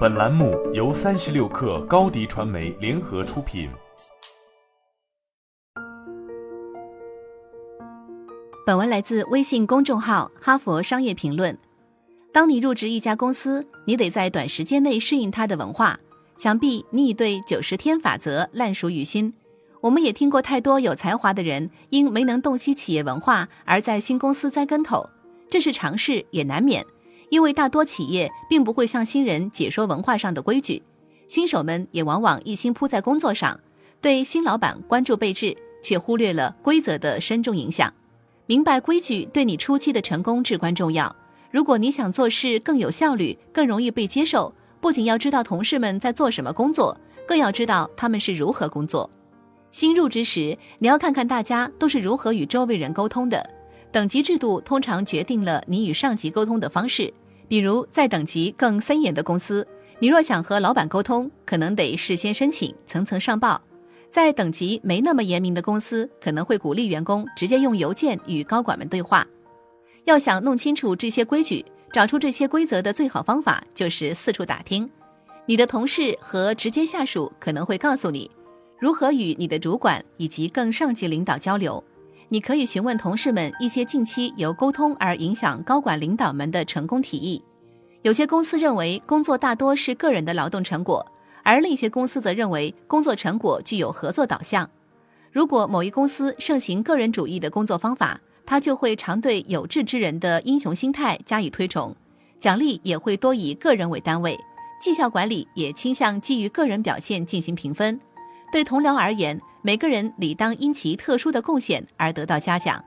[0.00, 3.68] 本栏目由三十六氪高低传媒联合出品。
[8.64, 11.54] 本文来自微信公众号《哈佛商业评论》。
[12.32, 16.00] 当你入职一家公司，你得在短时间内适应它的文化。
[16.38, 19.30] 想必你已对九十天法则烂熟于心。
[19.82, 25.06] 我们也听过太多有才华的人因没能洞悉企业文化而在新公司栽跟头，
[25.50, 26.86] 这是常事，也难免。
[27.30, 30.82] 因为大多企业并不会向新人解说文化上的规矩，
[31.26, 33.58] 新手们也往往一心扑在工作上，
[34.00, 37.92] 对新老板关注备至，却忽略了规则的深重影响。
[38.46, 41.14] 明白规矩对你初期的成功至关重要。
[41.52, 49.08] 如果你想做事更有效率、更容易被接受，不仅要知道同事们在做什么工作，更要知道他们是如何工作。
[49.70, 53.48] 新入职时，你要看看大家都是如何与周围人沟通的。
[53.92, 57.12] 等级制度通常决定了你与上级沟通的方式。
[57.48, 59.66] 比如，在等级更森严的公司，
[59.98, 63.60] 你若想和老板沟通，可能得事先申请，层层上报；
[64.08, 69.26] 在等级没那么严明的公司，可能会鼓励员工直接用邮件与高管们对话。
[70.04, 74.88] 要想弄清楚这些规矩，找出这些规则的最好方法就是四处打听。
[75.46, 78.30] 你的同事和直接下属可能会告诉你
[78.78, 81.82] 如何与你的主管以及更上级领导交流。
[82.32, 87.42] 你可以询问同事们一些近期由沟通而影响高管领导们的成功提议。
[88.02, 91.04] 有些公司认为工作大多是个人的劳动成果，
[91.42, 94.70] 而另一些公司则认为工作成果具有合作导向。
[95.32, 101.94] 如果某一公司盛行个人主义的工作方法，他就会常对有志之人的英雄心态加以推崇，
[102.38, 104.38] 奖励也会多以个人为单位，
[104.80, 108.00] 绩效管理也倾向基于个人表现进行评分。
[108.52, 112.82] 对同僚而言，每个人理当因其特殊的贡献而得到嘉奖。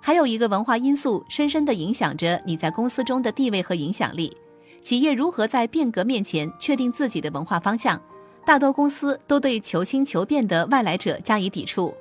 [0.00, 4.34] 还有一个文化因素深深地影响着你在公司中的地位和影响力。
[4.80, 8.00] 企业如何在变革面前确定自己的文化方向？
[8.46, 11.92] 大多公司都对求新求变的外来者加以抵触。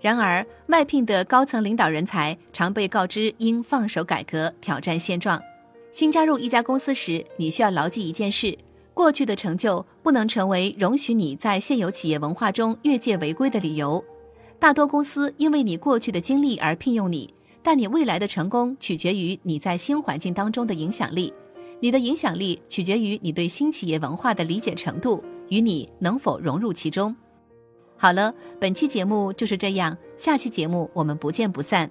[0.00, 5.40] 然而，外聘的高层领导人才常被告知应放手改革，挑战现状。
[5.92, 8.58] 新加入一家公司时，你需要牢记一件事。
[9.02, 14.02] 过去的成就不能成为容许你在现有企业文化中越界违规的理由。
[14.60, 21.34] 大多公司因为你过去的经历而聘用你，但你未来的成功取决于你在新环境当中的影响力。
[21.80, 27.12] 你的影响力取决于你对新企业文化的理解程度与你能否融入其中。
[27.96, 31.90] 好了，本期节目就是这样，下期节目我们不见不散。